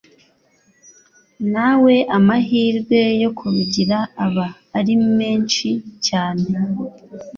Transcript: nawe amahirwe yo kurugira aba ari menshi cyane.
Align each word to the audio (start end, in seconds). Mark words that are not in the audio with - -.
nawe 1.53 1.95
amahirwe 2.17 2.99
yo 3.23 3.29
kurugira 3.37 3.97
aba 4.25 4.47
ari 4.77 4.93
menshi 5.19 5.67
cyane. 6.07 6.47